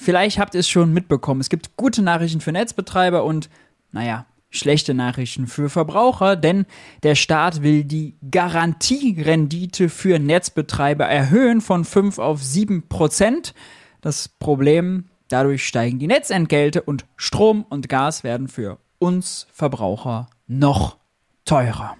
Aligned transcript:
vielleicht 0.00 0.38
habt 0.38 0.54
ihr 0.54 0.60
es 0.60 0.68
schon 0.68 0.92
mitbekommen. 0.92 1.40
Es 1.40 1.50
gibt 1.50 1.76
gute 1.76 2.02
Nachrichten 2.02 2.40
für 2.40 2.52
Netzbetreiber 2.52 3.24
und, 3.24 3.50
naja, 3.92 4.26
schlechte 4.50 4.94
Nachrichten 4.94 5.46
für 5.46 5.68
Verbraucher, 5.68 6.34
denn 6.34 6.66
der 7.02 7.14
Staat 7.14 7.62
will 7.62 7.84
die 7.84 8.16
Garantierendite 8.30 9.88
für 9.88 10.18
Netzbetreiber 10.18 11.06
erhöhen 11.06 11.60
von 11.60 11.84
5 11.84 12.18
auf 12.18 12.42
7 12.42 12.88
Prozent. 12.88 13.54
Das 14.00 14.28
Problem, 14.28 15.04
dadurch 15.28 15.64
steigen 15.64 15.98
die 15.98 16.08
Netzentgelte 16.08 16.82
und 16.82 17.04
Strom 17.16 17.64
und 17.68 17.88
Gas 17.88 18.24
werden 18.24 18.48
für 18.48 18.78
uns 18.98 19.46
Verbraucher 19.52 20.28
noch 20.48 20.96
teurer. 21.44 21.96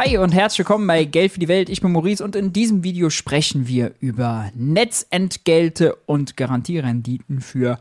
Hi 0.00 0.16
und 0.16 0.30
herzlich 0.30 0.60
willkommen 0.60 0.86
bei 0.86 1.04
Geld 1.04 1.32
für 1.32 1.40
die 1.40 1.48
Welt. 1.48 1.68
Ich 1.68 1.80
bin 1.80 1.90
Maurice 1.90 2.22
und 2.22 2.36
in 2.36 2.52
diesem 2.52 2.84
Video 2.84 3.10
sprechen 3.10 3.66
wir 3.66 3.94
über 3.98 4.48
Netzentgelte 4.54 5.96
und 6.06 6.36
Garantierenditen 6.36 7.40
für 7.40 7.80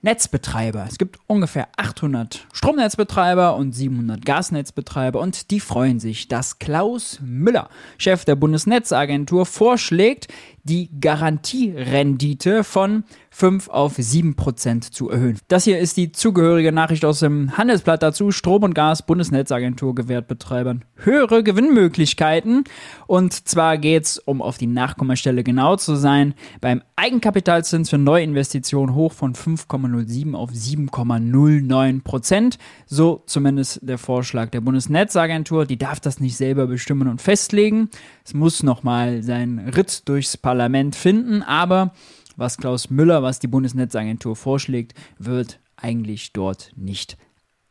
Netzbetreiber. 0.00 0.86
Es 0.88 0.96
gibt 0.96 1.18
ungefähr 1.26 1.68
800 1.76 2.46
Stromnetzbetreiber 2.54 3.54
und 3.54 3.72
700 3.72 4.24
Gasnetzbetreiber 4.24 5.20
und 5.20 5.50
die 5.50 5.60
freuen 5.60 6.00
sich, 6.00 6.26
dass 6.28 6.58
Klaus 6.58 7.18
Müller, 7.22 7.68
Chef 7.98 8.24
der 8.24 8.36
Bundesnetzagentur, 8.36 9.44
vorschlägt, 9.44 10.28
die 10.68 10.90
Garantierendite 11.00 12.64
von 12.64 13.04
5 13.30 13.68
auf 13.68 13.94
7 13.96 14.34
Prozent 14.34 14.84
zu 14.92 15.08
erhöhen. 15.10 15.38
Das 15.48 15.64
hier 15.64 15.78
ist 15.78 15.96
die 15.96 16.12
zugehörige 16.12 16.72
Nachricht 16.72 17.04
aus 17.04 17.20
dem 17.20 17.56
Handelsblatt 17.56 18.02
dazu. 18.02 18.30
Strom 18.30 18.64
und 18.64 18.74
Gas 18.74 19.06
Bundesnetzagentur 19.06 19.94
gewährt 19.94 20.28
Betreibern 20.28 20.84
höhere 20.96 21.42
Gewinnmöglichkeiten. 21.42 22.64
Und 23.06 23.48
zwar 23.48 23.78
geht 23.78 24.04
es, 24.04 24.18
um 24.18 24.42
auf 24.42 24.58
die 24.58 24.66
Nachkommastelle 24.66 25.44
genau 25.44 25.76
zu 25.76 25.94
sein, 25.94 26.34
beim 26.60 26.82
Eigenkapitalzins 26.96 27.90
für 27.90 27.98
Neuinvestitionen 27.98 28.94
hoch 28.94 29.12
von 29.12 29.34
5,07 29.34 30.34
auf 30.34 30.50
7,09 30.50 32.02
Prozent. 32.02 32.58
So 32.86 33.22
zumindest 33.26 33.80
der 33.82 33.98
Vorschlag 33.98 34.50
der 34.50 34.60
Bundesnetzagentur. 34.60 35.64
Die 35.64 35.78
darf 35.78 36.00
das 36.00 36.20
nicht 36.20 36.36
selber 36.36 36.66
bestimmen 36.66 37.08
und 37.08 37.22
festlegen. 37.22 37.88
Es 38.28 38.34
muss 38.34 38.62
nochmal 38.62 39.22
seinen 39.22 39.70
Ritt 39.70 40.06
durchs 40.06 40.36
Parlament 40.36 40.94
finden, 40.94 41.42
aber 41.42 41.94
was 42.36 42.58
Klaus 42.58 42.90
Müller, 42.90 43.22
was 43.22 43.38
die 43.38 43.46
Bundesnetzagentur 43.46 44.36
vorschlägt, 44.36 44.92
wird 45.18 45.60
eigentlich 45.76 46.34
dort 46.34 46.72
nicht 46.76 47.16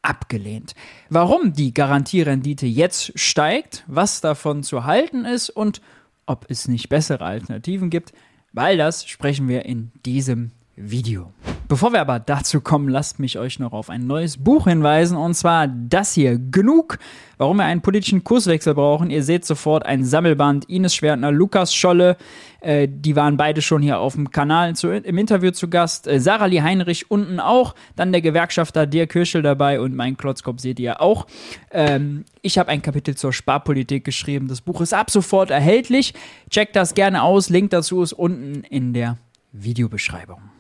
abgelehnt. 0.02 0.74
Warum 1.12 1.54
die 1.54 1.76
Garantierendite 1.76 2.66
jetzt 2.66 3.12
steigt, 3.20 3.84
was 3.86 4.20
davon 4.20 4.64
zu 4.64 4.84
halten 4.84 5.26
ist 5.26 5.52
und 5.52 5.80
ob 6.26 6.48
es 6.50 6.68
nicht 6.68 6.90
bessere 6.90 7.24
Alternativen 7.24 7.92
gibt, 7.92 8.14
weil 8.52 8.78
das 8.78 9.06
sprechen 9.06 9.48
wir 9.48 9.64
in 9.64 9.92
diesem 10.08 10.54
Video. 10.76 11.32
Bevor 11.70 11.92
wir 11.92 12.00
aber 12.00 12.20
dazu 12.20 12.62
kommen, 12.62 12.88
lasst 12.88 13.20
mich 13.20 13.38
euch 13.38 13.60
noch 13.60 13.74
auf 13.74 13.90
ein 13.90 14.08
neues 14.08 14.38
Buch 14.38 14.68
hinweisen 14.68 15.18
und 15.18 15.34
zwar 15.34 15.68
das 15.68 16.14
hier, 16.14 16.40
Genug, 16.40 16.98
warum 17.38 17.58
wir 17.58 17.66
einen 17.66 17.82
politischen 17.82 18.24
Kurswechsel 18.24 18.74
brauchen. 18.74 19.10
Ihr 19.10 19.22
seht 19.22 19.44
sofort 19.44 19.86
ein 19.86 20.06
Sammelband, 20.06 20.70
Ines 20.70 20.96
Schwertner, 20.96 21.30
Lukas 21.30 21.76
Scholle, 21.76 22.16
äh, 22.62 22.88
die 22.90 23.18
waren 23.18 23.36
beide 23.36 23.62
schon 23.62 23.82
hier 23.82 24.00
auf 24.00 24.16
dem 24.16 24.32
Kanal 24.32 24.78
zu, 24.78 24.92
im 24.92 25.18
Interview 25.18 25.52
zu 25.52 25.70
Gast. 25.70 26.08
Äh, 26.08 26.22
Sarah 26.22 26.46
Lee 26.46 26.62
Heinrich 26.62 27.12
unten 27.12 27.42
auch, 27.42 27.76
dann 27.98 28.14
der 28.14 28.22
Gewerkschafter 28.22 28.86
Dirk 28.86 29.12
Kirschel 29.12 29.42
dabei 29.42 29.82
und 29.82 29.94
mein 29.94 30.16
Klotzkopf 30.16 30.62
seht 30.62 30.80
ihr 30.80 31.02
auch. 31.02 31.28
Ähm, 31.72 32.24
ich 32.42 32.58
habe 32.58 32.70
ein 32.70 32.82
Kapitel 32.82 33.16
zur 33.16 33.34
Sparpolitik 33.34 34.06
geschrieben. 34.06 34.48
Das 34.48 34.62
Buch 34.62 34.80
ist 34.80 34.94
ab 34.94 35.12
sofort 35.12 35.52
erhältlich. 35.52 36.14
Checkt 36.50 36.78
das 36.78 36.94
gerne 36.94 37.24
aus. 37.24 37.50
Link 37.50 37.72
dazu 37.72 38.02
ist 38.02 38.14
unten 38.14 38.64
in 38.64 38.94
der 38.94 39.18
Videobeschreibung. 39.52 40.57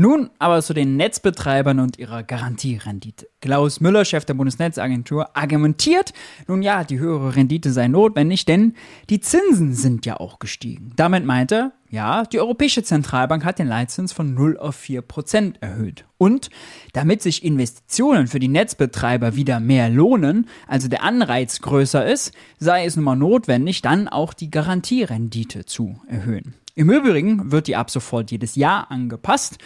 Nun 0.00 0.30
aber 0.38 0.62
zu 0.62 0.74
den 0.74 0.96
Netzbetreibern 0.96 1.80
und 1.80 1.98
ihrer 1.98 2.22
Garantierendite. 2.22 3.28
Klaus 3.40 3.80
Müller, 3.80 4.04
Chef 4.04 4.24
der 4.24 4.34
Bundesnetzagentur, 4.34 5.36
argumentiert, 5.36 6.12
nun 6.46 6.62
ja, 6.62 6.84
die 6.84 7.00
höhere 7.00 7.34
Rendite 7.34 7.72
sei 7.72 7.88
notwendig, 7.88 8.44
denn 8.44 8.74
die 9.10 9.18
Zinsen 9.18 9.74
sind 9.74 10.06
ja 10.06 10.20
auch 10.20 10.38
gestiegen. 10.38 10.92
Damit 10.94 11.24
meint 11.24 11.50
er, 11.50 11.72
ja, 11.90 12.22
die 12.22 12.38
Europäische 12.38 12.84
Zentralbank 12.84 13.44
hat 13.44 13.58
den 13.58 13.66
Leitzins 13.66 14.12
von 14.12 14.34
0 14.34 14.56
auf 14.58 14.76
4 14.76 15.02
Prozent 15.02 15.60
erhöht. 15.60 16.04
Und 16.16 16.48
damit 16.92 17.20
sich 17.20 17.44
Investitionen 17.44 18.28
für 18.28 18.38
die 18.38 18.46
Netzbetreiber 18.46 19.34
wieder 19.34 19.58
mehr 19.58 19.90
lohnen, 19.90 20.48
also 20.68 20.86
der 20.86 21.02
Anreiz 21.02 21.60
größer 21.60 22.06
ist, 22.06 22.32
sei 22.60 22.84
es 22.84 22.94
nun 22.94 23.04
mal 23.04 23.16
notwendig, 23.16 23.82
dann 23.82 24.06
auch 24.06 24.32
die 24.32 24.52
Garantierendite 24.52 25.64
zu 25.64 26.00
erhöhen. 26.06 26.54
Im 26.78 26.90
Übrigen 26.90 27.50
wird 27.50 27.66
die 27.66 27.74
ab 27.74 27.90
sofort 27.90 28.30
jedes 28.30 28.54
Jahr 28.54 28.88
angepasst. 28.92 29.58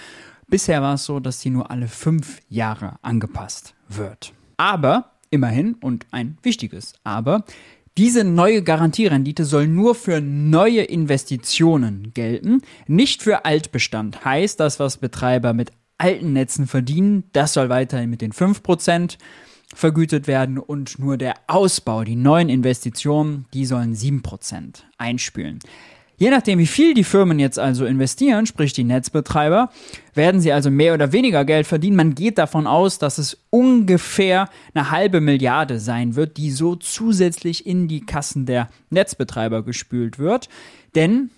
Bisher 0.48 0.80
war 0.80 0.94
es 0.94 1.04
so, 1.04 1.20
dass 1.20 1.40
die 1.40 1.50
nur 1.50 1.70
alle 1.70 1.86
fünf 1.86 2.40
Jahre 2.48 2.96
angepasst 3.02 3.74
wird. 3.86 4.32
Aber, 4.56 5.10
immerhin, 5.28 5.74
und 5.74 6.06
ein 6.10 6.38
wichtiges 6.42 6.94
Aber, 7.04 7.44
diese 7.98 8.24
neue 8.24 8.62
Garantierendite 8.62 9.44
soll 9.44 9.68
nur 9.68 9.94
für 9.94 10.22
neue 10.22 10.84
Investitionen 10.84 12.14
gelten, 12.14 12.62
nicht 12.86 13.22
für 13.22 13.44
Altbestand. 13.44 14.24
Heißt, 14.24 14.58
das, 14.58 14.80
was 14.80 14.96
Betreiber 14.96 15.52
mit 15.52 15.70
alten 15.98 16.32
Netzen 16.32 16.66
verdienen, 16.66 17.24
das 17.34 17.52
soll 17.52 17.68
weiterhin 17.68 18.08
mit 18.08 18.22
den 18.22 18.32
5% 18.32 19.18
vergütet 19.74 20.26
werden 20.26 20.56
und 20.58 20.98
nur 20.98 21.18
der 21.18 21.34
Ausbau, 21.46 22.04
die 22.04 22.16
neuen 22.16 22.48
Investitionen, 22.48 23.44
die 23.52 23.66
sollen 23.66 23.94
7% 23.94 24.82
einspülen. 24.96 25.58
Je 26.16 26.30
nachdem, 26.30 26.58
wie 26.58 26.66
viel 26.66 26.94
die 26.94 27.04
Firmen 27.04 27.38
jetzt 27.38 27.58
also 27.58 27.84
investieren, 27.84 28.46
sprich 28.46 28.72
die 28.72 28.84
Netzbetreiber, 28.84 29.70
werden 30.14 30.40
sie 30.40 30.52
also 30.52 30.70
mehr 30.70 30.94
oder 30.94 31.12
weniger 31.12 31.44
Geld 31.44 31.66
verdienen. 31.66 31.96
Man 31.96 32.14
geht 32.14 32.38
davon 32.38 32.66
aus, 32.66 32.98
dass 32.98 33.18
es 33.18 33.38
ungefähr 33.50 34.48
eine 34.74 34.90
halbe 34.90 35.20
Milliarde 35.20 35.80
sein 35.80 36.14
wird, 36.14 36.36
die 36.36 36.50
so 36.50 36.76
zusätzlich 36.76 37.66
in 37.66 37.88
die 37.88 38.02
Kassen 38.02 38.46
der 38.46 38.68
Netzbetreiber 38.90 39.64
gespült 39.64 40.18
wird. 40.18 40.48
Denn 40.94 41.30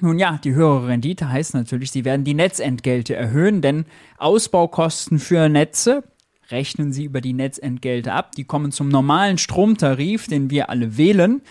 nun 0.00 0.18
ja, 0.18 0.38
die 0.42 0.54
höhere 0.54 0.88
Rendite 0.88 1.30
heißt 1.30 1.54
natürlich, 1.54 1.90
sie 1.90 2.04
werden 2.04 2.24
die 2.24 2.34
Netzentgelte 2.34 3.16
erhöhen, 3.16 3.60
denn 3.60 3.86
Ausbaukosten 4.18 5.18
für 5.18 5.48
Netze 5.48 6.04
rechnen 6.50 6.92
sie 6.92 7.04
über 7.04 7.20
die 7.20 7.32
Netzentgelte 7.32 8.12
ab. 8.12 8.32
Die 8.36 8.44
kommen 8.44 8.72
zum 8.72 8.88
normalen 8.88 9.38
Stromtarif, 9.38 10.26
den 10.26 10.50
wir 10.50 10.70
alle 10.70 10.96
wählen 10.96 11.42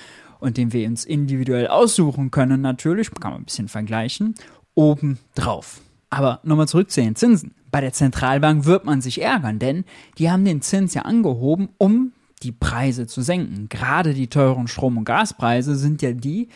und 0.46 0.58
den 0.58 0.72
wir 0.72 0.88
uns 0.88 1.06
individuell 1.06 1.68
aussuchen 1.68 2.32
können, 2.32 2.62
natürlich, 2.62 3.12
kann 3.12 3.32
man 3.32 3.42
ein 3.42 3.46
bisschen 3.46 3.68
vergleichen, 3.68 4.36
oben 4.76 5.18
drauf. 5.34 5.82
Aber 6.10 6.40
nochmal 6.44 6.68
zurück 6.68 6.92
zu 6.92 7.02
den 7.02 7.16
Zinsen. 7.16 7.56
Bei 7.72 7.82
der 7.82 7.94
Zentralbank 7.94 8.66
wird 8.66 8.86
man 8.86 9.02
sich 9.02 9.22
ärgern, 9.22 9.60
denn 9.60 9.84
die 10.18 10.30
haben 10.30 10.46
den 10.46 10.62
Zins 10.62 10.94
ja 10.94 11.02
angehoben, 11.02 11.70
um 11.78 12.14
die 12.44 12.52
Preise 12.52 13.08
zu 13.08 13.22
senken. 13.22 13.68
Gerade 13.70 14.14
die 14.14 14.28
teuren 14.28 14.68
Strom- 14.68 14.98
und 14.98 15.06
Gaspreise 15.06 15.76
sind 15.76 16.02
ja 16.02 16.12
die, 16.12 16.50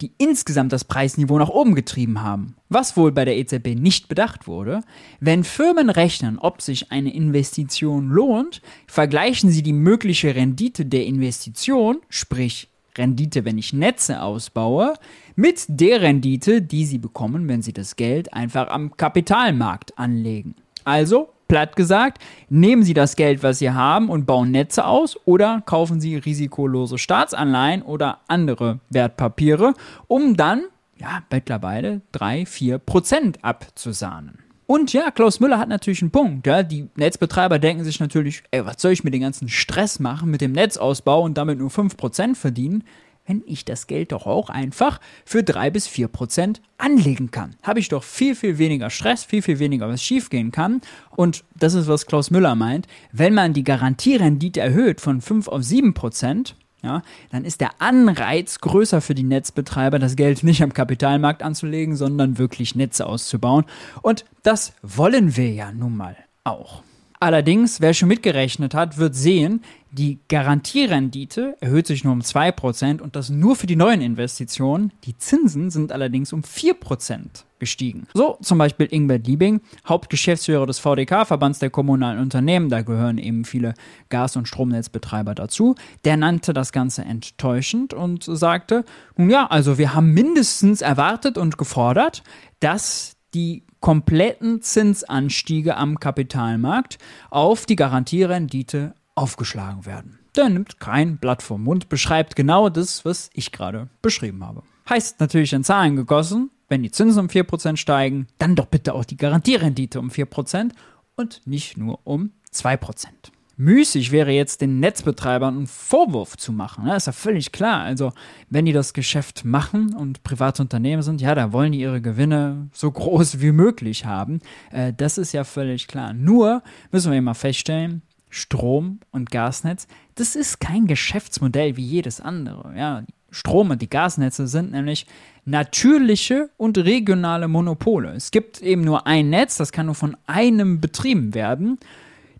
die 0.00 0.12
insgesamt 0.18 0.72
das 0.72 0.84
Preisniveau 0.84 1.38
nach 1.38 1.48
oben 1.48 1.74
getrieben 1.74 2.22
haben. 2.22 2.56
Was 2.68 2.96
wohl 2.96 3.12
bei 3.12 3.24
der 3.24 3.36
EZB 3.36 3.74
nicht 3.76 4.08
bedacht 4.08 4.46
wurde, 4.46 4.80
wenn 5.20 5.44
Firmen 5.44 5.90
rechnen, 5.90 6.38
ob 6.38 6.62
sich 6.62 6.90
eine 6.90 7.14
Investition 7.14 8.08
lohnt, 8.08 8.62
vergleichen 8.86 9.50
sie 9.50 9.62
die 9.62 9.72
mögliche 9.72 10.34
Rendite 10.34 10.86
der 10.86 11.06
Investition, 11.06 11.98
sprich 12.08 12.68
Rendite, 12.96 13.44
wenn 13.44 13.58
ich 13.58 13.72
Netze 13.72 14.22
ausbaue, 14.22 14.94
mit 15.36 15.64
der 15.68 16.00
Rendite, 16.00 16.62
die 16.62 16.84
sie 16.84 16.98
bekommen, 16.98 17.48
wenn 17.48 17.62
sie 17.62 17.72
das 17.72 17.96
Geld 17.96 18.32
einfach 18.32 18.68
am 18.68 18.96
Kapitalmarkt 18.96 19.98
anlegen. 19.98 20.54
Also, 20.84 21.30
platt 21.48 21.76
gesagt, 21.76 22.22
nehmen 22.48 22.82
Sie 22.82 22.94
das 22.94 23.16
Geld, 23.16 23.42
was 23.42 23.58
Sie 23.58 23.70
haben 23.70 24.08
und 24.08 24.26
bauen 24.26 24.50
Netze 24.50 24.84
aus 24.84 25.18
oder 25.24 25.62
kaufen 25.66 26.00
Sie 26.00 26.16
risikolose 26.16 26.98
Staatsanleihen 26.98 27.82
oder 27.82 28.20
andere 28.28 28.80
Wertpapiere, 28.90 29.74
um 30.06 30.36
dann, 30.36 30.64
ja, 30.96 31.22
mittlerweile 31.30 32.02
3, 32.12 32.46
4 32.46 32.78
Prozent 32.78 33.44
abzusahnen. 33.44 34.43
Und 34.66 34.92
ja, 34.92 35.10
Klaus 35.10 35.40
Müller 35.40 35.58
hat 35.58 35.68
natürlich 35.68 36.02
einen 36.02 36.10
Punkt. 36.10 36.46
Ja? 36.46 36.62
Die 36.62 36.88
Netzbetreiber 36.96 37.58
denken 37.58 37.84
sich 37.84 38.00
natürlich, 38.00 38.42
ey, 38.50 38.64
was 38.64 38.80
soll 38.80 38.92
ich 38.92 39.04
mit 39.04 39.14
dem 39.14 39.20
ganzen 39.20 39.48
Stress 39.48 39.98
machen 40.00 40.30
mit 40.30 40.40
dem 40.40 40.52
Netzausbau 40.52 41.22
und 41.22 41.36
damit 41.36 41.58
nur 41.58 41.70
5% 41.70 42.34
verdienen, 42.34 42.84
wenn 43.26 43.42
ich 43.46 43.64
das 43.64 43.86
Geld 43.86 44.12
doch 44.12 44.26
auch 44.26 44.50
einfach 44.50 45.00
für 45.24 45.42
3 45.42 45.70
bis 45.70 45.88
4% 45.88 46.60
anlegen 46.78 47.30
kann. 47.30 47.56
Habe 47.62 47.80
ich 47.80 47.88
doch 47.88 48.04
viel, 48.04 48.34
viel 48.34 48.58
weniger 48.58 48.90
Stress, 48.90 49.24
viel, 49.24 49.42
viel 49.42 49.58
weniger, 49.58 49.88
was 49.88 50.02
schiefgehen 50.02 50.50
kann. 50.50 50.82
Und 51.16 51.44
das 51.58 51.74
ist, 51.74 51.88
was 51.88 52.06
Klaus 52.06 52.30
Müller 52.30 52.54
meint. 52.54 52.86
Wenn 53.12 53.34
man 53.34 53.52
die 53.52 53.64
Garantierendite 53.64 54.60
erhöht 54.60 55.00
von 55.00 55.20
5 55.20 55.48
auf 55.48 55.62
7%, 55.62 56.54
ja, 56.84 57.02
dann 57.30 57.44
ist 57.44 57.60
der 57.60 57.80
Anreiz 57.80 58.60
größer 58.60 59.00
für 59.00 59.14
die 59.14 59.22
Netzbetreiber, 59.22 59.98
das 59.98 60.16
Geld 60.16 60.44
nicht 60.44 60.62
am 60.62 60.72
Kapitalmarkt 60.72 61.42
anzulegen, 61.42 61.96
sondern 61.96 62.38
wirklich 62.38 62.74
Netze 62.74 63.06
auszubauen. 63.06 63.64
Und 64.02 64.24
das 64.42 64.74
wollen 64.82 65.36
wir 65.36 65.50
ja 65.50 65.72
nun 65.72 65.96
mal 65.96 66.16
auch. 66.44 66.82
Allerdings, 67.24 67.80
wer 67.80 67.94
schon 67.94 68.08
mitgerechnet 68.08 68.74
hat, 68.74 68.98
wird 68.98 69.14
sehen, 69.14 69.62
die 69.90 70.18
Garantierendite 70.28 71.56
erhöht 71.58 71.86
sich 71.86 72.04
nur 72.04 72.12
um 72.12 72.20
2% 72.20 73.00
und 73.00 73.16
das 73.16 73.30
nur 73.30 73.56
für 73.56 73.66
die 73.66 73.76
neuen 73.76 74.02
Investitionen. 74.02 74.92
Die 75.04 75.16
Zinsen 75.16 75.70
sind 75.70 75.90
allerdings 75.90 76.34
um 76.34 76.42
4% 76.42 77.46
gestiegen. 77.58 78.06
So 78.12 78.36
zum 78.42 78.58
Beispiel 78.58 78.88
Ingbert 78.90 79.26
Liebing, 79.26 79.62
Hauptgeschäftsführer 79.88 80.66
des 80.66 80.80
VDK, 80.80 81.26
Verbands 81.26 81.60
der 81.60 81.70
kommunalen 81.70 82.18
Unternehmen, 82.18 82.68
da 82.68 82.82
gehören 82.82 83.16
eben 83.16 83.46
viele 83.46 83.72
Gas- 84.10 84.36
und 84.36 84.46
Stromnetzbetreiber 84.46 85.34
dazu. 85.34 85.76
Der 86.04 86.18
nannte 86.18 86.52
das 86.52 86.72
Ganze 86.72 87.06
enttäuschend 87.06 87.94
und 87.94 88.24
sagte, 88.24 88.84
nun 89.16 89.30
ja, 89.30 89.46
also 89.46 89.78
wir 89.78 89.94
haben 89.94 90.12
mindestens 90.12 90.82
erwartet 90.82 91.38
und 91.38 91.56
gefordert, 91.56 92.22
dass 92.60 93.16
die 93.32 93.64
kompletten 93.84 94.62
Zinsanstiege 94.62 95.76
am 95.76 96.00
Kapitalmarkt 96.00 96.96
auf 97.28 97.66
die 97.66 97.76
Garantierendite 97.76 98.94
aufgeschlagen 99.14 99.84
werden. 99.84 100.20
Der 100.34 100.48
nimmt 100.48 100.80
kein 100.80 101.18
Blatt 101.18 101.42
vom 101.42 101.64
Mund, 101.64 101.90
beschreibt 101.90 102.34
genau 102.34 102.70
das, 102.70 103.04
was 103.04 103.28
ich 103.34 103.52
gerade 103.52 103.90
beschrieben 104.00 104.42
habe. 104.42 104.62
Heißt 104.88 105.20
natürlich 105.20 105.52
in 105.52 105.64
Zahlen 105.64 105.96
gegossen, 105.96 106.50
wenn 106.70 106.82
die 106.82 106.92
Zinsen 106.92 107.24
um 107.24 107.26
4% 107.26 107.76
steigen, 107.76 108.26
dann 108.38 108.54
doch 108.54 108.68
bitte 108.68 108.94
auch 108.94 109.04
die 109.04 109.18
Garantierendite 109.18 110.00
um 110.00 110.08
4% 110.08 110.70
und 111.16 111.42
nicht 111.46 111.76
nur 111.76 111.98
um 112.04 112.30
2%. 112.54 113.08
Müßig 113.56 114.10
wäre 114.10 114.32
jetzt 114.32 114.60
den 114.60 114.80
Netzbetreibern 114.80 115.56
einen 115.56 115.66
Vorwurf 115.66 116.36
zu 116.36 116.52
machen. 116.52 116.84
Ne? 116.84 116.96
Ist 116.96 117.06
ja 117.06 117.12
völlig 117.12 117.52
klar. 117.52 117.82
Also, 117.82 118.12
wenn 118.50 118.64
die 118.64 118.72
das 118.72 118.92
Geschäft 118.92 119.44
machen 119.44 119.94
und 119.94 120.22
private 120.24 120.62
Unternehmen 120.62 121.02
sind, 121.02 121.20
ja, 121.20 121.34
da 121.34 121.52
wollen 121.52 121.72
die 121.72 121.80
ihre 121.80 122.00
Gewinne 122.00 122.68
so 122.72 122.90
groß 122.90 123.40
wie 123.40 123.52
möglich 123.52 124.04
haben. 124.04 124.40
Äh, 124.72 124.92
das 124.96 125.18
ist 125.18 125.32
ja 125.32 125.44
völlig 125.44 125.86
klar. 125.86 126.12
Nur 126.12 126.62
müssen 126.90 127.12
wir 127.12 127.18
immer 127.18 127.34
feststellen, 127.34 128.02
Strom 128.28 128.98
und 129.12 129.30
Gasnetz, 129.30 129.86
das 130.16 130.34
ist 130.34 130.58
kein 130.58 130.86
Geschäftsmodell 130.86 131.76
wie 131.76 131.84
jedes 131.84 132.20
andere. 132.20 132.74
Ja, 132.76 133.04
Strom 133.30 133.70
und 133.70 133.80
die 133.80 133.90
Gasnetze 133.90 134.48
sind 134.48 134.72
nämlich 134.72 135.06
natürliche 135.44 136.50
und 136.56 136.78
regionale 136.78 137.48
Monopole. 137.48 138.12
Es 138.12 138.30
gibt 138.30 138.60
eben 138.60 138.82
nur 138.82 139.06
ein 139.06 139.30
Netz, 139.30 139.56
das 139.56 139.72
kann 139.72 139.86
nur 139.86 139.94
von 139.94 140.16
einem 140.26 140.80
betrieben 140.80 141.34
werden. 141.34 141.78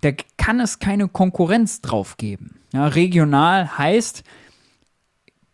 Da 0.05 0.11
kann 0.37 0.61
es 0.61 0.81
keine 0.81 1.09
Konkurrenz 1.09 1.81
drauf 1.81 2.19
geben. 2.19 2.61
Ja, 2.75 2.89
regional 2.89 3.79
heißt, 3.79 4.23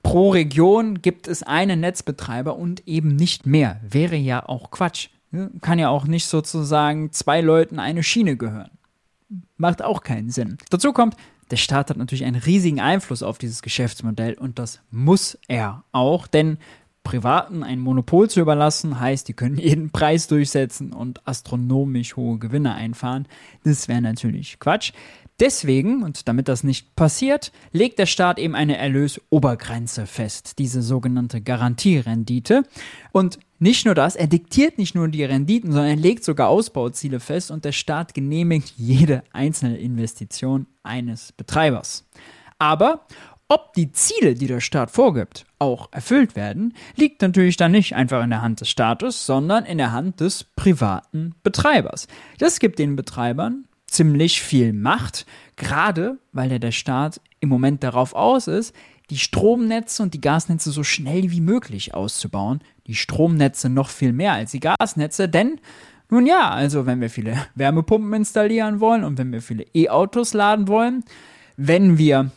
pro 0.03 0.31
Region 0.31 1.03
gibt 1.03 1.29
es 1.29 1.45
einen 1.45 1.79
Netzbetreiber 1.79 2.57
und 2.57 2.89
eben 2.89 3.15
nicht 3.15 3.47
mehr. 3.47 3.81
Wäre 3.89 4.17
ja 4.17 4.45
auch 4.45 4.73
Quatsch. 4.73 5.11
Kann 5.61 5.79
ja 5.79 5.89
auch 5.89 6.05
nicht 6.05 6.27
sozusagen 6.27 7.13
zwei 7.13 7.41
Leuten 7.41 7.79
eine 7.79 8.03
Schiene 8.03 8.37
gehören. 8.37 8.73
Macht 9.57 9.83
auch 9.83 10.03
keinen 10.03 10.31
Sinn. 10.31 10.59
Dazu 10.69 10.93
kommt, 10.93 11.15
der 11.53 11.57
Staat 11.57 11.89
hat 11.89 11.97
natürlich 11.97 12.25
einen 12.25 12.43
riesigen 12.43 12.81
Einfluss 12.81 13.23
auf 13.23 13.39
dieses 13.39 13.63
Geschäftsmodell 13.63 14.35
und 14.35 14.59
das 14.59 14.81
muss 14.91 15.39
er 15.47 15.85
auch, 15.93 16.27
denn 16.27 16.59
Privaten 17.11 17.65
ein 17.65 17.81
Monopol 17.81 18.31
zu 18.31 18.39
überlassen, 18.39 19.01
heißt, 19.01 19.27
die 19.27 19.33
können 19.33 19.59
jeden 19.59 19.91
Preis 19.91 20.29
durchsetzen 20.29 20.93
und 20.93 21.27
astronomisch 21.27 22.15
hohe 22.15 22.39
Gewinne 22.39 22.73
einfahren. 22.77 23.27
Das 23.65 23.89
wäre 23.89 24.01
natürlich 24.01 24.61
Quatsch. 24.61 24.93
Deswegen, 25.41 26.05
und 26.05 26.29
damit 26.29 26.47
das 26.47 26.63
nicht 26.63 26.95
passiert, 26.95 27.51
legt 27.73 27.99
der 27.99 28.07
Staat 28.07 28.39
eben 28.39 28.55
eine 28.55 28.77
Erlösobergrenze 28.77 30.07
fest, 30.07 30.61
diese 30.61 30.83
sogenannte 30.83 31.41
Garantierendite. 31.41 32.63
Und 33.11 33.41
nicht 33.59 33.87
nur 33.87 33.97
das, 33.97 34.15
er 34.15 34.29
diktiert 34.29 34.79
nicht 34.79 34.95
nur 34.95 35.09
die 35.09 35.25
Renditen, 35.25 35.73
sondern 35.73 35.91
er 35.91 35.97
legt 35.97 36.23
sogar 36.23 36.49
Ausbauziele 36.49 37.19
fest 37.19 37.51
und 37.51 37.65
der 37.65 37.73
Staat 37.73 38.15
genehmigt 38.15 38.75
jede 38.77 39.25
einzelne 39.33 39.79
Investition 39.79 40.67
eines 40.85 41.33
Betreibers. 41.33 42.07
Aber 42.61 43.05
ob 43.51 43.75
die 43.75 43.91
Ziele, 43.91 44.35
die 44.35 44.47
der 44.47 44.61
Staat 44.61 44.93
vorgibt, 44.93 45.45
auch 45.59 45.89
erfüllt 45.91 46.37
werden, 46.37 46.73
liegt 46.95 47.21
natürlich 47.21 47.57
dann 47.57 47.73
nicht 47.73 47.97
einfach 47.97 48.23
in 48.23 48.31
der 48.31 48.43
Hand 48.43 48.61
des 48.61 48.69
Staates, 48.69 49.27
sondern 49.27 49.65
in 49.65 49.77
der 49.77 49.91
Hand 49.91 50.21
des 50.21 50.45
privaten 50.45 51.35
Betreibers. 51.43 52.07
Das 52.39 52.61
gibt 52.61 52.79
den 52.79 52.95
Betreibern 52.95 53.65
ziemlich 53.89 54.41
viel 54.41 54.73
Macht, 54.73 55.27
gerade 55.57 56.19
weil 56.33 56.49
der, 56.49 56.61
der 56.61 56.71
Staat 56.71 57.21
im 57.41 57.49
Moment 57.49 57.83
darauf 57.83 58.15
aus 58.15 58.47
ist, 58.47 58.73
die 59.11 59.19
Stromnetze 59.19 60.05
und 60.05 60.15
die 60.15 60.21
Gasnetze 60.21 60.71
so 60.71 60.85
schnell 60.85 61.33
wie 61.33 61.41
möglich 61.41 61.93
auszubauen. 61.93 62.61
Die 62.87 62.95
Stromnetze 62.95 63.69
noch 63.69 63.89
viel 63.89 64.13
mehr 64.13 64.35
als 64.35 64.53
die 64.53 64.61
Gasnetze, 64.61 65.29
denn 65.29 65.61
nun 66.09 66.25
ja, 66.25 66.51
also 66.51 66.87
wenn 66.87 67.01
wir 67.01 67.11
viele 67.11 67.35
Wärmepumpen 67.57 68.13
installieren 68.15 68.79
wollen 68.79 69.03
und 69.03 69.19
wenn 69.19 69.33
wir 69.33 69.43
viele 69.43 69.65
E-Autos 69.75 70.35
laden 70.35 70.69
wollen, 70.69 71.03
wenn 71.57 71.99
wir 71.99 72.31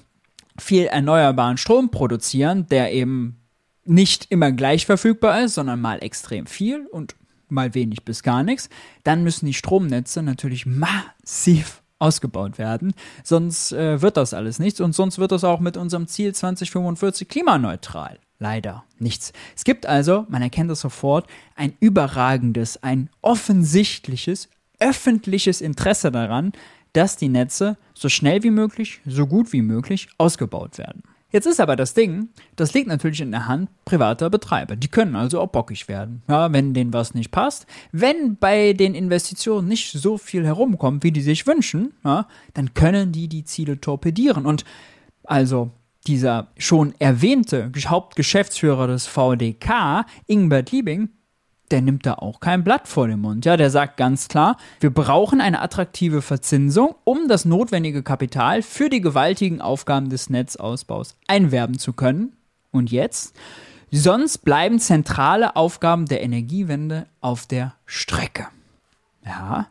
viel 0.58 0.86
erneuerbaren 0.86 1.58
Strom 1.58 1.90
produzieren, 1.90 2.68
der 2.68 2.94
eben 2.94 3.40
nicht 3.86 4.28
immer 4.30 4.52
gleich 4.52 4.86
verfügbar 4.86 5.42
ist, 5.42 5.56
sondern 5.56 5.82
mal 5.82 6.04
extrem 6.04 6.46
viel 6.46 6.86
und 6.88 7.16
mal 7.50 7.74
wenig 7.74 8.04
bis 8.04 8.24
gar 8.24 8.44
nichts, 8.44 8.70
dann 9.04 9.24
müssen 9.24 9.46
die 9.46 9.54
Stromnetze 9.54 10.24
natürlich 10.24 10.66
massiv 10.66 11.82
ausgebaut 12.00 12.58
werden. 12.58 12.94
Sonst 13.24 13.72
äh, 13.72 14.02
wird 14.02 14.18
das 14.18 14.34
alles 14.34 14.60
nichts 14.60 14.82
und 14.82 14.94
sonst 14.94 15.20
wird 15.20 15.32
das 15.32 15.44
auch 15.44 15.60
mit 15.60 15.78
unserem 15.78 16.08
Ziel 16.08 16.34
2045 16.34 17.28
klimaneutral. 17.28 18.20
Leider 18.40 18.84
nichts. 19.00 19.32
Es 19.56 19.64
gibt 19.64 19.86
also, 19.86 20.26
man 20.28 20.42
erkennt 20.42 20.70
das 20.70 20.82
sofort, 20.82 21.28
ein 21.56 21.74
überragendes, 21.80 22.82
ein 22.84 23.10
offensichtliches 23.22 24.50
öffentliches 24.80 25.62
Interesse 25.62 26.12
daran, 26.12 26.52
dass 26.94 27.18
die 27.18 27.30
Netze 27.30 27.78
so 27.94 28.10
schnell 28.10 28.44
wie 28.44 28.52
möglich, 28.52 29.02
so 29.06 29.28
gut 29.28 29.52
wie 29.54 29.62
möglich 29.62 30.08
ausgebaut 30.18 30.78
werden. 30.78 31.04
Jetzt 31.34 31.48
ist 31.48 31.60
aber 31.60 31.76
das 31.76 31.96
Ding, 31.96 32.30
das 32.56 32.76
liegt 32.76 32.88
natürlich 32.88 33.20
in 33.20 33.32
der 33.32 33.48
Hand 33.48 33.72
privater 33.86 34.30
Betreiber. 34.30 34.76
Die 34.76 34.88
können 34.88 35.16
also 35.16 35.42
auch 35.42 35.48
bockig 35.48 35.88
werden, 35.88 36.22
ja, 36.30 36.54
wenn 36.54 36.76
denen 36.76 36.94
was 36.94 37.16
nicht 37.16 37.32
passt. 37.32 37.66
Wenn 37.92 38.38
bei 38.38 38.74
den 38.74 38.94
Investitionen 38.94 39.68
nicht 39.68 39.92
so 39.94 40.20
viel 40.20 40.46
herumkommt, 40.46 41.04
wie 41.04 41.12
die 41.12 41.24
sich 41.24 41.48
wünschen, 41.48 41.94
ja, 42.06 42.28
dann 42.54 42.76
können 42.76 43.12
die 43.12 43.28
die 43.28 43.46
Ziele 43.46 43.82
torpedieren. 43.82 44.46
Und 44.46 44.64
also 45.24 45.72
dieser 46.06 46.50
schon 46.60 46.94
erwähnte 47.00 47.72
Hauptgeschäftsführer 47.84 48.86
des 48.86 49.08
VDK, 49.08 50.06
Ingbert 50.28 50.72
Liebing, 50.72 51.10
der 51.74 51.82
nimmt 51.82 52.06
da 52.06 52.14
auch 52.14 52.40
kein 52.40 52.64
Blatt 52.64 52.88
vor 52.88 53.08
den 53.08 53.20
Mund. 53.20 53.46
Ja, 53.46 53.58
der 53.58 53.72
sagt 53.72 53.98
ganz 53.98 54.28
klar, 54.28 54.58
wir 54.80 54.92
brauchen 54.92 55.42
eine 55.42 55.60
attraktive 55.60 56.22
Verzinsung, 56.22 56.94
um 57.04 57.28
das 57.28 57.46
notwendige 57.46 58.04
Kapital 58.04 58.62
für 58.62 58.90
die 58.90 59.02
gewaltigen 59.02 59.60
Aufgaben 59.60 60.12
des 60.12 60.30
Netzausbaus 60.30 61.18
einwerben 61.28 61.80
zu 61.80 61.92
können. 61.94 62.34
Und 62.70 62.92
jetzt? 62.92 63.36
Sonst 63.92 64.40
bleiben 64.40 64.80
zentrale 64.80 65.56
Aufgaben 65.56 66.06
der 66.06 66.22
Energiewende 66.22 67.08
auf 67.22 67.48
der 67.48 67.74
Strecke. 67.88 68.48
Ja, 69.26 69.68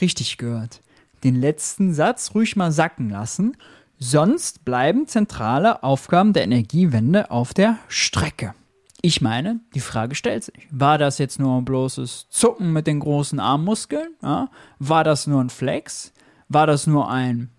richtig 0.00 0.38
gehört. 0.38 0.80
Den 1.22 1.36
letzten 1.36 1.94
Satz 1.94 2.34
ruhig 2.34 2.56
mal 2.56 2.72
sacken 2.72 3.10
lassen. 3.10 3.56
Sonst 3.98 4.64
bleiben 4.64 5.06
zentrale 5.06 5.84
Aufgaben 5.84 6.32
der 6.32 6.42
Energiewende 6.42 7.30
auf 7.30 7.54
der 7.54 7.78
Strecke. 7.86 8.54
Ich 9.04 9.20
meine, 9.20 9.58
die 9.74 9.80
Frage 9.80 10.14
stellt 10.14 10.44
sich, 10.44 10.68
war 10.70 10.96
das 10.96 11.18
jetzt 11.18 11.40
nur 11.40 11.58
ein 11.58 11.64
bloßes 11.64 12.28
Zucken 12.30 12.72
mit 12.72 12.86
den 12.86 13.00
großen 13.00 13.40
Armmuskeln? 13.40 14.14
Ja? 14.22 14.48
War 14.78 15.02
das 15.02 15.26
nur 15.26 15.40
ein 15.40 15.50
Flex? 15.50 16.12
War 16.48 16.68
das 16.68 16.86
nur 16.86 17.10
ein 17.10 17.50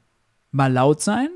mal 0.51 0.71
laut 0.71 1.01
sein? 1.01 1.29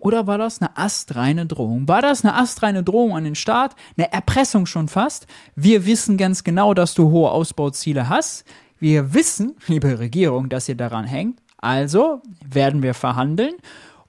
Oder 0.00 0.26
war 0.26 0.36
das 0.36 0.60
eine 0.60 0.76
astreine 0.76 1.46
Drohung? 1.46 1.88
War 1.88 2.02
das 2.02 2.22
eine 2.22 2.34
astreine 2.34 2.82
Drohung 2.82 3.16
an 3.16 3.24
den 3.24 3.34
Staat? 3.34 3.74
Eine 3.96 4.12
Erpressung 4.12 4.66
schon 4.66 4.88
fast? 4.88 5.26
Wir 5.54 5.86
wissen 5.86 6.18
ganz 6.18 6.44
genau, 6.44 6.74
dass 6.74 6.92
du 6.92 7.10
hohe 7.10 7.30
Ausbauziele 7.30 8.10
hast. 8.10 8.44
Wir 8.78 9.14
wissen, 9.14 9.56
liebe 9.66 9.98
Regierung, 9.98 10.50
dass 10.50 10.68
ihr 10.68 10.76
daran 10.76 11.06
hängt. 11.06 11.40
Also 11.56 12.20
werden 12.46 12.82
wir 12.82 12.92
verhandeln 12.92 13.54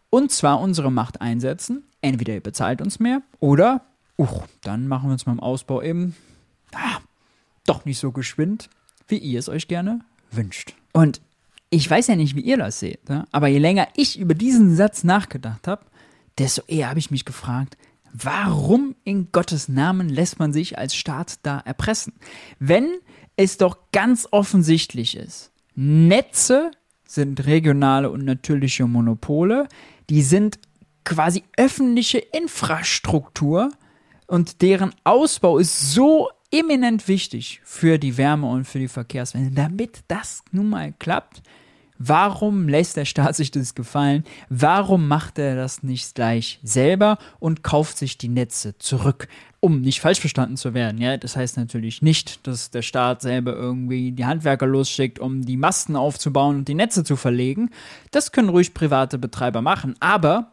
und 0.09 0.33
zwar 0.33 0.59
unsere 0.59 0.91
Macht 0.91 1.21
einsetzen. 1.21 1.85
Entweder 2.01 2.33
ihr 2.33 2.43
bezahlt 2.43 2.81
uns 2.81 3.00
mehr 3.00 3.21
oder 3.39 3.85
Uch, 4.17 4.45
dann 4.62 4.88
machen 4.88 5.10
wir 5.10 5.13
uns 5.13 5.25
mal 5.25 5.34
im 5.34 5.39
Ausbau 5.39 5.81
eben 5.81 6.15
ah, 6.74 7.00
doch 7.65 7.86
nicht 7.86 8.00
so 8.00 8.12
geschwind, 8.12 8.69
wie 9.07 9.17
ihr 9.17 9.39
es 9.39 9.50
euch 9.50 9.67
gerne 9.67 10.00
wünscht. 10.31 10.74
Und 10.93 11.22
ich 11.69 11.89
weiß 11.89 12.07
ja 12.07 12.15
nicht, 12.15 12.36
wie 12.36 12.41
ihr 12.41 12.57
das 12.57 12.79
seht, 12.79 13.10
ne? 13.10 13.27
aber 13.31 13.48
je 13.48 13.60
länger 13.60 13.88
ich 13.95 14.19
über 14.19 14.34
diesen 14.34 14.75
Satz 14.75 15.03
nachgedacht 15.03 15.67
habe, 15.67 15.86
desto 16.38 16.62
eher 16.67 16.89
habe 16.89 17.00
ich 17.00 17.12
mich 17.12 17.25
gefragt, 17.25 17.77
warum 18.13 18.95
in 19.03 19.31
Gottes 19.31 19.67
Namen 19.67 20.07
lässt 20.10 20.39
man 20.39 20.53
sich 20.53 20.77
als 20.77 20.95
Staat 20.95 21.39
da 21.43 21.60
erpressen? 21.60 22.13
Wenn 22.60 23.00
es 23.36 23.57
doch 23.57 23.77
ganz 23.91 24.27
offensichtlich 24.31 25.17
ist, 25.17 25.51
Netze 25.75 26.72
sind 27.07 27.45
regionale 27.45 28.10
und 28.10 28.24
natürliche 28.24 28.88
Monopole, 28.88 29.67
die 30.10 30.22
sind 30.22 30.60
quasi 31.03 31.43
öffentliche 31.57 32.19
Infrastruktur, 32.19 33.72
und 34.27 34.62
deren 34.62 34.94
Ausbau 35.03 35.58
ist 35.58 35.94
so 35.94 36.29
eminent 36.51 37.08
wichtig 37.08 37.62
für 37.63 37.98
die 37.98 38.17
Wärme 38.17 38.48
und 38.48 38.65
für 38.65 38.79
die 38.79 38.88
Verkehrswende. 38.88 39.51
Damit 39.51 40.03
das 40.08 40.44
nun 40.51 40.70
mal 40.70 40.94
klappt, 40.98 41.41
Warum 41.98 42.67
lässt 42.67 42.98
der 42.98 43.05
Staat 43.05 43.36
sich 43.36 43.51
das 43.51 43.74
gefallen? 43.74 44.25
Warum 44.50 45.08
macht 45.08 45.39
er 45.39 45.55
das 45.55 45.82
nicht 45.82 46.13
gleich 46.13 46.60
selber 46.62 47.17
und 47.39 47.63
kauft 47.63 47.98
sich 47.98 48.17
die 48.17 48.27
Netze 48.27 48.77
zurück? 48.79 49.29
Um 49.62 49.82
nicht 49.82 50.01
falsch 50.01 50.20
verstanden 50.20 50.58
zu 50.58 50.74
werden, 50.74 51.01
ja, 51.01 51.17
das 51.17 51.36
heißt 51.36 51.58
natürlich 51.58 52.01
nicht, 52.01 52.46
dass 52.46 52.70
der 52.70 52.82
Staat 52.82 53.22
selber 53.22 53.53
irgendwie 53.53 54.12
die 54.12 54.25
Handwerker 54.25 54.67
losschickt, 54.67 55.20
um 55.20 55.44
die 55.44 55.58
Masten 55.58 55.96
aufzubauen 55.96 56.58
und 56.58 56.67
die 56.67 56.75
Netze 56.75 57.03
zu 57.03 57.15
verlegen. 57.15 57.72
Das 58.12 58.32
können 58.32 58.50
ruhig 58.50 58.74
private 58.74 59.17
Betreiber 59.17 59.62
machen, 59.62 59.96
aber 60.01 60.51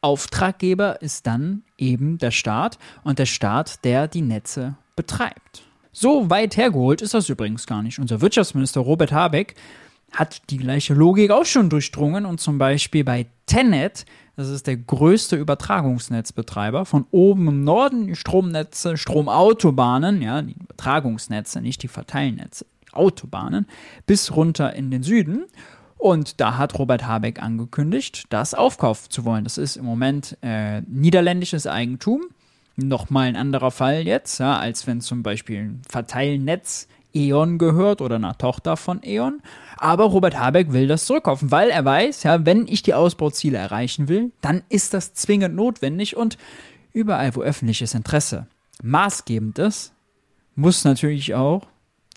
Auftraggeber 0.00 1.02
ist 1.02 1.26
dann 1.26 1.62
eben 1.76 2.18
der 2.18 2.30
Staat 2.30 2.78
und 3.04 3.18
der 3.18 3.26
Staat, 3.26 3.84
der 3.84 4.08
die 4.08 4.22
Netze 4.22 4.76
betreibt. 4.96 5.62
So 5.92 6.30
weit 6.30 6.56
hergeholt 6.56 7.02
ist 7.02 7.14
das 7.14 7.28
übrigens 7.28 7.66
gar 7.66 7.82
nicht. 7.82 7.98
Unser 7.98 8.20
Wirtschaftsminister 8.20 8.80
Robert 8.80 9.12
Habeck 9.12 9.54
hat 10.12 10.50
die 10.50 10.58
gleiche 10.58 10.94
Logik 10.94 11.30
auch 11.30 11.44
schon 11.44 11.70
durchdrungen 11.70 12.24
und 12.24 12.40
zum 12.40 12.58
Beispiel 12.58 13.04
bei 13.04 13.26
Tenet, 13.46 14.06
das 14.36 14.48
ist 14.48 14.66
der 14.66 14.76
größte 14.76 15.36
Übertragungsnetzbetreiber, 15.36 16.84
von 16.84 17.06
oben 17.10 17.48
im 17.48 17.64
Norden 17.64 18.14
Stromnetze, 18.14 18.96
Stromautobahnen, 18.96 20.22
ja, 20.22 20.42
die 20.42 20.54
Übertragungsnetze, 20.54 21.60
nicht 21.60 21.82
die 21.82 21.88
Verteilnetze, 21.88 22.64
Autobahnen, 22.92 23.66
bis 24.06 24.34
runter 24.34 24.74
in 24.74 24.90
den 24.90 25.02
Süden. 25.02 25.46
Und 25.98 26.40
da 26.40 26.56
hat 26.56 26.78
Robert 26.78 27.06
Habeck 27.06 27.42
angekündigt, 27.42 28.26
das 28.30 28.54
aufkaufen 28.54 29.10
zu 29.10 29.24
wollen. 29.24 29.44
Das 29.44 29.58
ist 29.58 29.76
im 29.76 29.84
Moment 29.84 30.38
äh, 30.42 30.80
niederländisches 30.82 31.66
Eigentum. 31.66 32.22
Nochmal 32.76 33.26
ein 33.26 33.36
anderer 33.36 33.72
Fall 33.72 34.06
jetzt, 34.06 34.38
ja, 34.38 34.56
als 34.56 34.86
wenn 34.86 35.00
zum 35.00 35.24
Beispiel 35.24 35.58
ein 35.58 35.82
Verteilnetz 35.88 36.86
E.ON 37.12 37.58
gehört 37.58 38.00
oder 38.00 38.16
einer 38.16 38.38
Tochter 38.38 38.76
von 38.76 39.00
E.ON. 39.02 39.40
Aber 39.76 40.04
Robert 40.04 40.38
Habeck 40.38 40.72
will 40.72 40.86
das 40.86 41.04
zurückkaufen, 41.04 41.50
weil 41.50 41.70
er 41.70 41.84
weiß, 41.84 42.22
ja, 42.22 42.46
wenn 42.46 42.68
ich 42.68 42.82
die 42.82 42.94
Ausbauziele 42.94 43.58
erreichen 43.58 44.08
will, 44.08 44.30
dann 44.40 44.62
ist 44.68 44.94
das 44.94 45.14
zwingend 45.14 45.56
notwendig 45.56 46.16
und 46.16 46.38
überall, 46.92 47.34
wo 47.34 47.42
öffentliches 47.42 47.94
Interesse 47.94 48.46
maßgebend 48.82 49.58
ist, 49.58 49.92
muss 50.54 50.84
natürlich 50.84 51.34
auch 51.34 51.66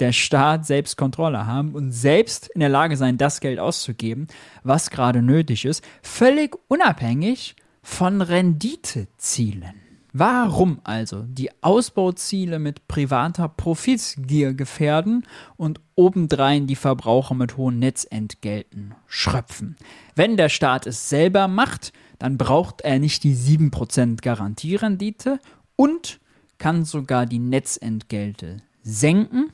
der 0.02 0.12
Staat 0.12 0.66
selbst 0.66 0.98
Kontrolle 0.98 1.46
haben 1.46 1.74
und 1.74 1.92
selbst 1.92 2.50
in 2.50 2.60
der 2.60 2.70
Lage 2.70 2.98
sein, 2.98 3.18
das 3.18 3.40
Geld 3.40 3.60
auszugeben, 3.60 4.28
was 4.64 4.90
gerade 4.90 5.22
nötig 5.22 5.64
ist, 5.64 5.84
völlig 6.02 6.58
unabhängig 6.68 7.56
von 7.84 8.22
Renditezielen. 8.22 9.76
Warum 10.14 10.82
also 10.84 11.24
die 11.26 11.52
Ausbauziele 11.62 12.60
mit 12.60 12.88
privater 12.90 13.48
Profitgier 13.48 14.54
gefährden 14.54 15.26
und 15.56 15.80
obendrein 15.96 16.68
die 16.68 16.76
Verbraucher 16.76 17.34
mit 17.34 17.56
hohen 17.56 17.80
Netzentgelten 17.80 18.94
schröpfen? 19.08 19.78
Wenn 20.16 20.36
der 20.36 20.50
Staat 20.50 20.86
es 20.86 21.08
selber 21.08 21.48
macht, 21.48 21.94
dann 22.20 22.38
braucht 22.38 22.82
er 22.82 23.00
nicht 23.00 23.24
die 23.24 23.36
7% 23.36 24.22
Garantierendite 24.22 25.40
und 25.78 26.20
kann 26.58 26.84
sogar 26.84 27.26
die 27.26 27.40
Netzentgelte 27.40 28.58
senken 28.84 29.54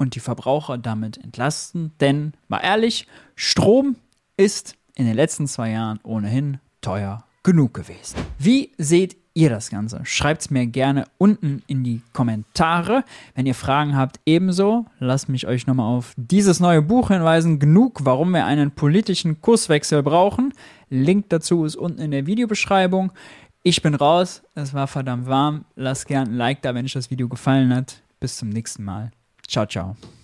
und 0.00 0.14
die 0.14 0.20
Verbraucher 0.20 0.78
damit 0.78 1.22
entlasten. 1.22 1.92
Denn, 2.00 2.32
mal 2.48 2.60
ehrlich, 2.60 3.06
Strom 3.36 3.96
ist 4.38 4.74
in 4.94 5.04
den 5.04 5.14
letzten 5.14 5.46
zwei 5.46 5.72
Jahren 5.72 6.00
ohnehin 6.02 6.58
teuer 6.80 7.22
genug 7.42 7.74
gewesen. 7.74 8.16
Wie 8.38 8.72
seht 8.78 9.18
ihr 9.34 9.50
das 9.50 9.68
Ganze? 9.68 10.00
Schreibt 10.04 10.40
es 10.40 10.50
mir 10.50 10.66
gerne 10.66 11.04
unten 11.18 11.62
in 11.66 11.84
die 11.84 12.00
Kommentare. 12.14 13.04
Wenn 13.34 13.44
ihr 13.44 13.54
Fragen 13.54 13.94
habt, 13.94 14.20
ebenso. 14.24 14.86
Lasst 15.00 15.28
mich 15.28 15.46
euch 15.46 15.66
nochmal 15.66 15.94
auf 15.94 16.14
dieses 16.16 16.60
neue 16.60 16.80
Buch 16.80 17.08
hinweisen. 17.08 17.58
Genug, 17.58 18.00
warum 18.02 18.30
wir 18.30 18.46
einen 18.46 18.70
politischen 18.70 19.42
Kurswechsel 19.42 20.02
brauchen. 20.02 20.54
Link 20.88 21.28
dazu 21.28 21.66
ist 21.66 21.76
unten 21.76 22.00
in 22.00 22.10
der 22.10 22.24
Videobeschreibung. 22.24 23.12
Ich 23.62 23.82
bin 23.82 23.94
raus. 23.94 24.42
Es 24.54 24.72
war 24.72 24.86
verdammt 24.86 25.26
warm. 25.26 25.66
Lasst 25.76 26.06
gerne 26.06 26.30
ein 26.30 26.36
Like 26.36 26.62
da, 26.62 26.74
wenn 26.74 26.86
euch 26.86 26.94
das 26.94 27.10
Video 27.10 27.28
gefallen 27.28 27.74
hat. 27.74 28.00
Bis 28.18 28.38
zum 28.38 28.48
nächsten 28.48 28.82
Mal. 28.82 29.10
ciao 29.50 29.66
ciao。 29.66 30.19